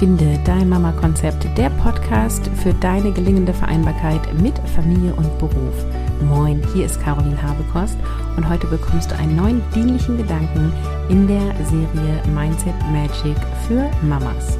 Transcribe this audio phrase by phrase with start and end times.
[0.00, 5.84] Finde dein Mama-Konzept, der Podcast für deine gelingende Vereinbarkeit mit Familie und Beruf.
[6.26, 7.98] Moin, hier ist Caroline Habekost
[8.34, 10.72] und heute bekommst du einen neuen dienlichen Gedanken
[11.10, 13.36] in der Serie Mindset Magic
[13.68, 14.58] für Mamas.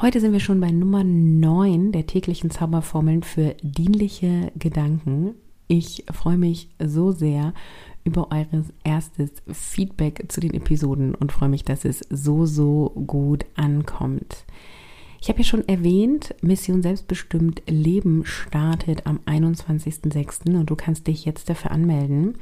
[0.00, 5.34] Heute sind wir schon bei Nummer 9 der täglichen Zauberformeln für dienliche Gedanken.
[5.68, 7.52] Ich freue mich so sehr
[8.04, 13.44] über eures erstes Feedback zu den Episoden und freue mich, dass es so, so gut
[13.54, 14.44] ankommt.
[15.22, 20.58] Ich habe ja schon erwähnt, Mission Selbstbestimmt Leben startet am 21.06.
[20.58, 22.38] und du kannst dich jetzt dafür anmelden.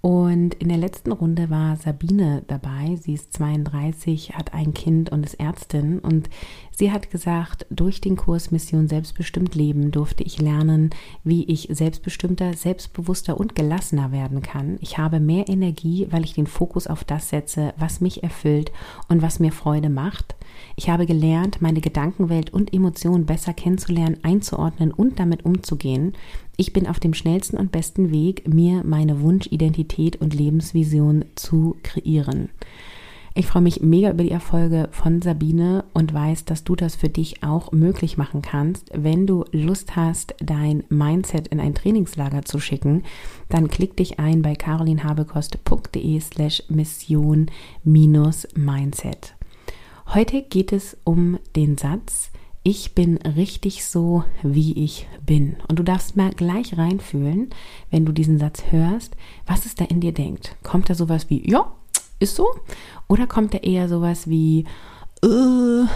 [0.00, 2.96] Und in der letzten Runde war Sabine dabei.
[3.00, 5.98] Sie ist 32, hat ein Kind und ist Ärztin.
[5.98, 6.30] Und
[6.72, 10.88] sie hat gesagt, durch den Kurs Mission Selbstbestimmt Leben durfte ich lernen,
[11.22, 14.78] wie ich selbstbestimmter, selbstbewusster und gelassener werden kann.
[14.80, 18.72] Ich habe mehr Energie, weil ich den Fokus auf das setze, was mich erfüllt
[19.08, 20.34] und was mir Freude macht.
[20.74, 21.80] Ich habe gelernt, meine
[22.22, 26.14] Gedankenwelt und Emotionen besser kennenzulernen, einzuordnen und damit umzugehen.
[26.56, 32.50] Ich bin auf dem schnellsten und besten Weg, mir meine Wunschidentität und Lebensvision zu kreieren.
[33.34, 37.08] Ich freue mich mega über die Erfolge von Sabine und weiß, dass du das für
[37.08, 38.90] dich auch möglich machen kannst.
[38.94, 43.04] Wenn du Lust hast, dein Mindset in ein Trainingslager zu schicken,
[43.48, 47.46] dann klick dich ein bei carolinhabekost.de slash mission
[47.84, 49.34] mindset.
[50.06, 52.30] Heute geht es um den Satz,
[52.64, 55.56] ich bin richtig so, wie ich bin.
[55.68, 57.50] Und du darfst mal gleich reinfühlen,
[57.90, 60.54] wenn du diesen Satz hörst, was es da in dir denkt.
[60.62, 61.72] Kommt da sowas wie, ja,
[62.20, 62.46] ist so?
[63.08, 64.66] Oder kommt da eher sowas wie,
[65.24, 65.86] äh,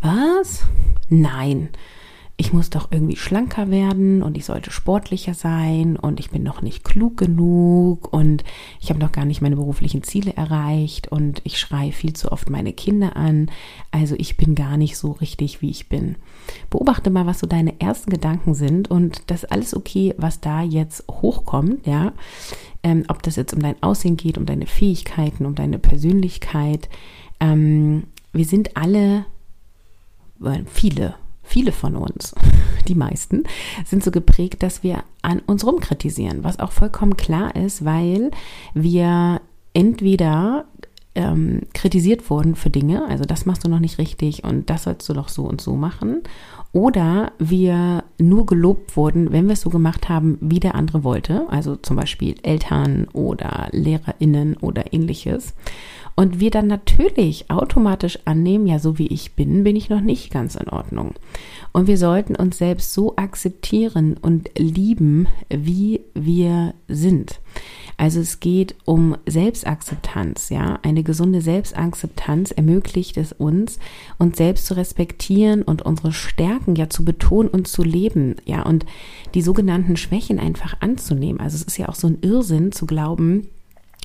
[0.00, 0.62] was?
[1.08, 1.70] Nein,
[2.36, 6.62] ich muss doch irgendwie schlanker werden und ich sollte sportlicher sein und ich bin noch
[6.62, 8.42] nicht klug genug und
[8.80, 12.50] ich habe noch gar nicht meine beruflichen Ziele erreicht und ich schreie viel zu oft
[12.50, 13.50] meine Kinder an.
[13.92, 16.16] Also ich bin gar nicht so richtig, wie ich bin.
[16.70, 20.62] Beobachte mal, was so deine ersten Gedanken sind und das ist alles okay, was da
[20.62, 22.12] jetzt hochkommt, ja.
[22.82, 26.88] Ähm, ob das jetzt um dein Aussehen geht, um deine Fähigkeiten, um deine Persönlichkeit.
[27.38, 29.24] Ähm, wir sind alle,
[30.66, 31.14] viele
[31.44, 32.34] viele von uns,
[32.88, 33.44] die meisten,
[33.84, 38.30] sind so geprägt, dass wir an uns rumkritisieren, was auch vollkommen klar ist, weil
[38.74, 39.40] wir
[39.72, 40.64] entweder
[41.14, 45.08] ähm, kritisiert wurden für Dinge, also das machst du noch nicht richtig und das sollst
[45.08, 46.22] du doch so und so machen,
[46.72, 51.46] oder wir nur gelobt wurden, wenn wir es so gemacht haben, wie der andere wollte,
[51.48, 55.54] also zum Beispiel Eltern oder Lehrerinnen oder ähnliches.
[56.16, 60.32] Und wir dann natürlich automatisch annehmen, ja, so wie ich bin, bin ich noch nicht
[60.32, 61.14] ganz in Ordnung.
[61.72, 67.40] Und wir sollten uns selbst so akzeptieren und lieben, wie wir sind.
[67.96, 70.78] Also es geht um Selbstakzeptanz, ja.
[70.82, 73.78] Eine gesunde Selbstakzeptanz ermöglicht es uns,
[74.18, 78.62] uns selbst zu respektieren und unsere Stärken ja zu betonen und zu leben, ja.
[78.62, 78.86] Und
[79.34, 81.40] die sogenannten Schwächen einfach anzunehmen.
[81.40, 83.48] Also es ist ja auch so ein Irrsinn zu glauben,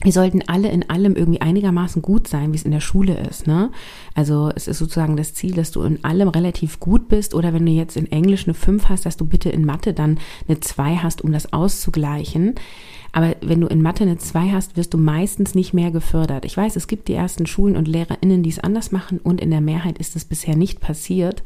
[0.01, 3.47] wir sollten alle in allem irgendwie einigermaßen gut sein, wie es in der Schule ist.
[3.47, 3.69] Ne?
[4.15, 7.65] Also es ist sozusagen das Ziel, dass du in allem relativ gut bist oder wenn
[7.65, 10.17] du jetzt in Englisch eine 5 hast, dass du bitte in Mathe dann
[10.47, 12.55] eine 2 hast, um das auszugleichen.
[13.11, 16.45] Aber wenn du in Mathe eine 2 hast, wirst du meistens nicht mehr gefördert.
[16.45, 19.51] Ich weiß, es gibt die ersten Schulen und LehrerInnen, die es anders machen und in
[19.51, 21.43] der Mehrheit ist es bisher nicht passiert.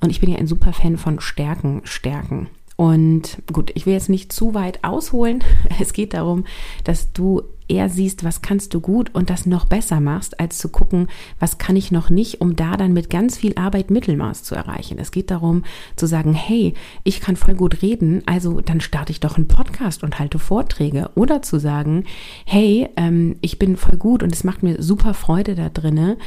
[0.00, 2.48] Und ich bin ja ein super Fan von Stärken, Stärken.
[2.82, 5.44] Und gut, ich will jetzt nicht zu weit ausholen.
[5.80, 6.46] Es geht darum,
[6.82, 10.68] dass du eher siehst, was kannst du gut und das noch besser machst, als zu
[10.68, 11.06] gucken,
[11.38, 14.98] was kann ich noch nicht, um da dann mit ganz viel Arbeit Mittelmaß zu erreichen.
[14.98, 15.62] Es geht darum
[15.94, 20.02] zu sagen, hey, ich kann voll gut reden, also dann starte ich doch einen Podcast
[20.02, 21.10] und halte Vorträge.
[21.14, 22.02] Oder zu sagen,
[22.44, 26.18] hey, ähm, ich bin voll gut und es macht mir super Freude da drinne,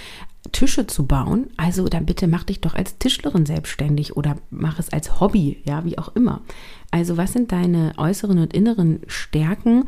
[0.51, 4.91] Tische zu bauen, also dann bitte mach dich doch als Tischlerin selbstständig oder mach es
[4.91, 6.41] als Hobby, ja, wie auch immer.
[6.91, 9.85] Also was sind deine äußeren und inneren Stärken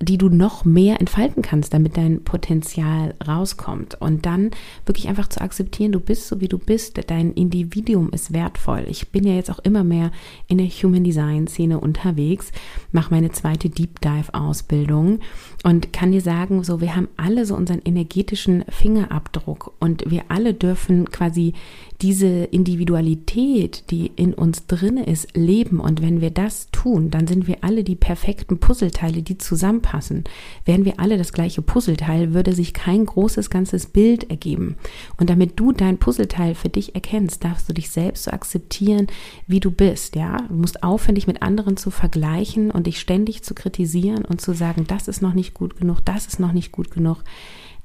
[0.00, 4.00] die du noch mehr entfalten kannst, damit dein Potenzial rauskommt.
[4.00, 4.52] Und dann
[4.86, 8.84] wirklich einfach zu akzeptieren, du bist so wie du bist, dein Individuum ist wertvoll.
[8.88, 10.12] Ich bin ja jetzt auch immer mehr
[10.46, 12.52] in der Human Design Szene unterwegs,
[12.92, 15.18] mache meine zweite Deep Dive Ausbildung
[15.64, 20.54] und kann dir sagen, so wir haben alle so unseren energetischen Fingerabdruck und wir alle
[20.54, 21.54] dürfen quasi
[22.02, 25.80] diese Individualität, die in uns drin ist, leben.
[25.80, 30.24] Und wenn wir das tun, dann sind wir alle die perfekten Puzzleteile, die zusammenpassen passen.
[30.66, 34.76] Wären wir alle das gleiche Puzzleteil, würde sich kein großes ganzes Bild ergeben.
[35.16, 39.06] Und damit du dein Puzzleteil für dich erkennst, darfst du dich selbst so akzeptieren,
[39.46, 40.42] wie du bist, ja?
[40.48, 44.52] Du musst aufhören, dich mit anderen zu vergleichen und dich ständig zu kritisieren und zu
[44.52, 47.24] sagen, das ist noch nicht gut genug, das ist noch nicht gut genug.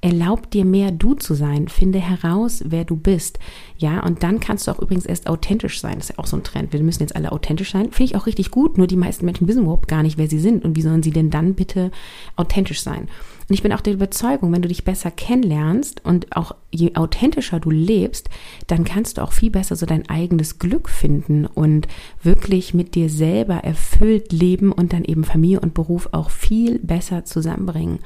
[0.03, 1.69] Erlaub dir mehr du zu sein.
[1.69, 3.39] Finde heraus, wer du bist.
[3.77, 5.95] Ja, und dann kannst du auch übrigens erst authentisch sein.
[5.95, 6.73] Das ist ja auch so ein Trend.
[6.73, 7.93] Wir müssen jetzt alle authentisch sein.
[7.93, 8.77] Finde ich auch richtig gut.
[8.77, 10.65] Nur die meisten Menschen wissen überhaupt gar nicht, wer sie sind.
[10.65, 11.89] Und wie sollen sie denn dann bitte
[12.35, 13.03] authentisch sein?
[13.47, 17.61] Und ich bin auch der Überzeugung, wenn du dich besser kennenlernst und auch je authentischer
[17.61, 18.29] du lebst,
[18.67, 21.87] dann kannst du auch viel besser so dein eigenes Glück finden und
[22.21, 27.23] wirklich mit dir selber erfüllt leben und dann eben Familie und Beruf auch viel besser
[27.23, 27.99] zusammenbringen.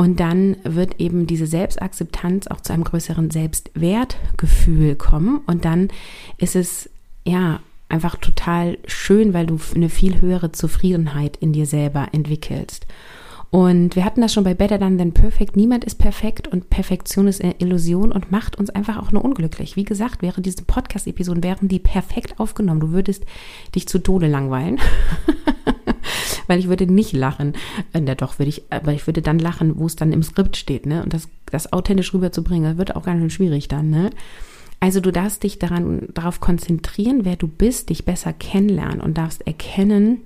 [0.00, 5.40] Und dann wird eben diese Selbstakzeptanz auch zu einem größeren Selbstwertgefühl kommen.
[5.46, 5.88] Und dann
[6.38, 6.88] ist es,
[7.26, 7.58] ja,
[7.88, 12.86] einfach total schön, weil du eine viel höhere Zufriedenheit in dir selber entwickelst.
[13.50, 15.56] Und wir hatten das schon bei Better Than Than Perfect.
[15.56, 19.74] Niemand ist perfekt und Perfektion ist eine Illusion und macht uns einfach auch nur unglücklich.
[19.74, 22.80] Wie gesagt, wäre diese Podcast-Episoden, wären die perfekt aufgenommen.
[22.80, 23.24] Du würdest
[23.74, 24.78] dich zu Tode langweilen.
[26.48, 27.52] Weil ich würde nicht lachen.
[27.92, 30.86] Äh, doch, würde ich, aber ich würde dann lachen, wo es dann im Skript steht,
[30.86, 31.04] ne?
[31.04, 34.10] Und das, das authentisch rüberzubringen, wird auch ganz schön schwierig dann, ne?
[34.80, 39.46] Also du darfst dich daran, darauf konzentrieren, wer du bist, dich besser kennenlernen und darfst
[39.46, 40.22] erkennen,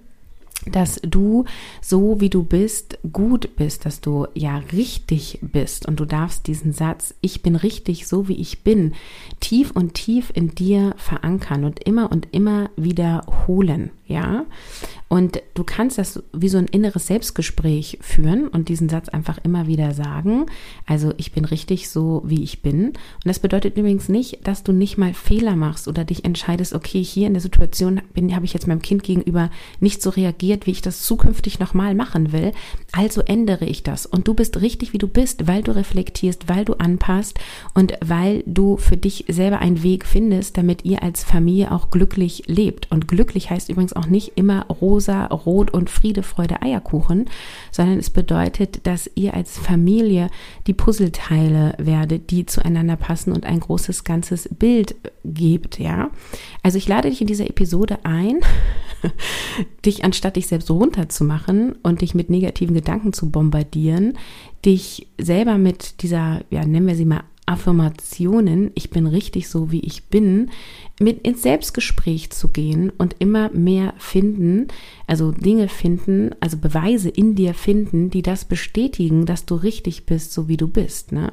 [0.67, 1.45] dass du
[1.81, 6.73] so wie du bist gut bist, dass du ja richtig bist und du darfst diesen
[6.73, 8.95] Satz, ich bin richtig so wie ich bin,
[9.41, 14.47] tief und tief in dir verankern und immer und immer wiederholen, ja?
[15.13, 19.67] Und du kannst das wie so ein inneres Selbstgespräch führen und diesen Satz einfach immer
[19.67, 20.47] wieder sagen.
[20.87, 22.87] Also ich bin richtig so, wie ich bin.
[22.87, 27.05] Und das bedeutet übrigens nicht, dass du nicht mal Fehler machst oder dich entscheidest, okay,
[27.05, 29.51] hier in der Situation bin, habe ich jetzt meinem Kind gegenüber
[29.81, 32.53] nicht so reagiert, wie ich das zukünftig nochmal machen will.
[32.93, 34.07] Also ändere ich das.
[34.07, 37.39] Und du bist richtig, wie du bist, weil du reflektierst, weil du anpasst
[37.75, 42.45] und weil du für dich selber einen Weg findest, damit ihr als Familie auch glücklich
[42.47, 42.91] lebt.
[42.91, 47.27] Und glücklich heißt übrigens auch nicht immer rosa rot und Friede, Freude, Eierkuchen,
[47.71, 50.29] sondern es bedeutet, dass ihr als Familie
[50.67, 54.95] die Puzzleteile werdet, die zueinander passen und ein großes ganzes Bild
[55.25, 56.11] gebt, ja.
[56.63, 58.41] Also ich lade dich in dieser Episode ein,
[59.85, 64.19] dich anstatt dich selbst runterzumachen und dich mit negativen Gedanken zu bombardieren,
[64.65, 69.81] dich selber mit dieser, ja, nennen wir sie mal Affirmationen, ich bin richtig so, wie
[69.81, 70.51] ich bin,
[71.01, 74.69] mit ins Selbstgespräch zu gehen und immer mehr finden,
[75.07, 80.33] also Dinge finden, also Beweise in dir finden, die das bestätigen, dass du richtig bist,
[80.33, 81.11] so wie du bist.
[81.11, 81.33] Ne?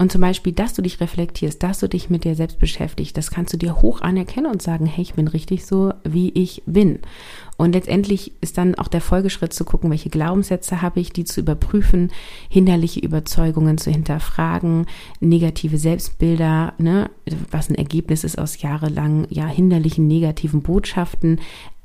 [0.00, 3.32] Und zum Beispiel, dass du dich reflektierst, dass du dich mit dir selbst beschäftigst, das
[3.32, 7.00] kannst du dir hoch anerkennen und sagen, hey, ich bin richtig so, wie ich bin.
[7.56, 11.40] Und letztendlich ist dann auch der Folgeschritt zu gucken, welche Glaubenssätze habe ich, die zu
[11.40, 12.12] überprüfen,
[12.48, 14.86] hinderliche Überzeugungen zu hinterfragen,
[15.18, 17.10] negative Selbstbilder, ne,
[17.50, 21.40] was ein Ergebnis ist aus jahrelang ja hinderlichen negativen Botschaften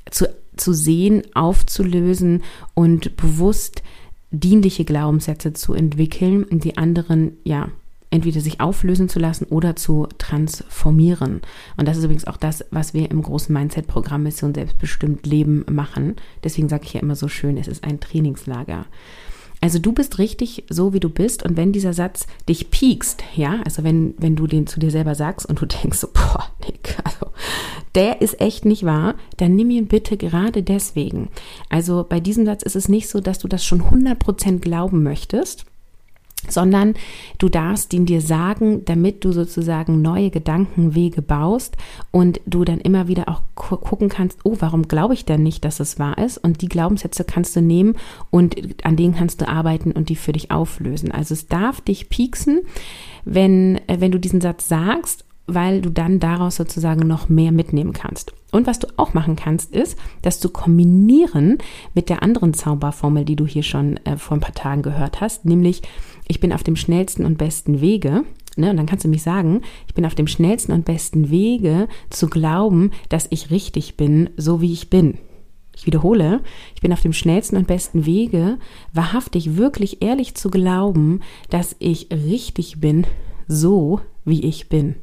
[0.08, 2.44] zu, zu sehen, aufzulösen
[2.74, 3.82] und bewusst
[4.30, 7.68] dienliche Glaubenssätze zu entwickeln die anderen ja
[8.14, 11.40] entweder sich auflösen zu lassen oder zu transformieren.
[11.76, 16.14] Und das ist übrigens auch das, was wir im großen Mindset-Programm Mission Selbstbestimmt Leben machen.
[16.44, 18.86] Deswegen sage ich ja immer so schön, es ist ein Trainingslager.
[19.60, 21.42] Also du bist richtig so, wie du bist.
[21.42, 25.16] Und wenn dieser Satz dich piekst, ja, also wenn, wenn du den zu dir selber
[25.16, 27.32] sagst und du denkst so, boah, Nick, also
[27.96, 31.30] der ist echt nicht wahr, dann nimm ihn bitte gerade deswegen.
[31.68, 35.66] Also bei diesem Satz ist es nicht so, dass du das schon 100% glauben möchtest,
[36.48, 36.94] sondern
[37.38, 41.76] du darfst ihn dir sagen, damit du sozusagen neue Gedankenwege baust
[42.10, 45.80] und du dann immer wieder auch gucken kannst, oh, warum glaube ich denn nicht, dass
[45.80, 46.38] es wahr ist?
[46.38, 47.96] Und die Glaubenssätze kannst du nehmen
[48.30, 51.12] und an denen kannst du arbeiten und die für dich auflösen.
[51.12, 52.60] Also es darf dich pieksen,
[53.24, 57.92] wenn, äh, wenn du diesen Satz sagst weil du dann daraus sozusagen noch mehr mitnehmen
[57.92, 58.32] kannst.
[58.50, 61.58] Und was du auch machen kannst, ist, dass du kombinieren
[61.92, 65.44] mit der anderen Zauberformel, die du hier schon äh, vor ein paar Tagen gehört hast,
[65.44, 65.82] nämlich
[66.28, 68.24] ich bin auf dem schnellsten und besten Wege.
[68.56, 71.88] Ne, und dann kannst du mich sagen, ich bin auf dem schnellsten und besten Wege
[72.10, 75.18] zu glauben, dass ich richtig bin, so wie ich bin.
[75.76, 76.40] Ich wiederhole,
[76.74, 78.58] ich bin auf dem schnellsten und besten Wege,
[78.92, 83.08] wahrhaftig, wirklich ehrlich zu glauben, dass ich richtig bin,
[83.48, 84.94] so wie ich bin.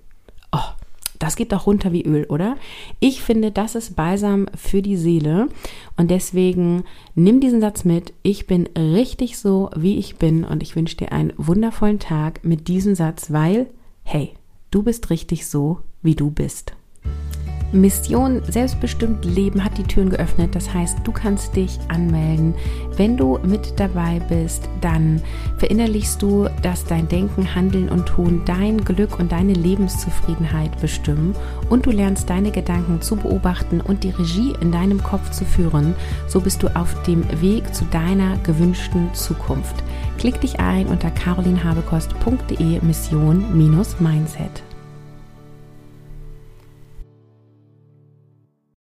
[1.21, 2.57] Das geht doch runter wie Öl, oder?
[2.99, 5.49] Ich finde, das ist Balsam für die Seele.
[5.95, 8.11] Und deswegen nimm diesen Satz mit.
[8.23, 10.43] Ich bin richtig so, wie ich bin.
[10.43, 13.67] Und ich wünsche dir einen wundervollen Tag mit diesem Satz, weil,
[14.01, 14.31] hey,
[14.71, 16.73] du bist richtig so, wie du bist.
[17.73, 20.55] Mission Selbstbestimmt Leben hat die Türen geöffnet.
[20.55, 22.53] Das heißt, du kannst dich anmelden.
[22.97, 25.21] Wenn du mit dabei bist, dann
[25.57, 31.35] verinnerlichst du, dass dein Denken, Handeln und Tun dein Glück und deine Lebenszufriedenheit bestimmen
[31.69, 35.95] und du lernst deine Gedanken zu beobachten und die Regie in deinem Kopf zu führen.
[36.27, 39.75] So bist du auf dem Weg zu deiner gewünschten Zukunft.
[40.17, 44.63] Klick dich ein unter carolinhabekost.de Mission-Mindset.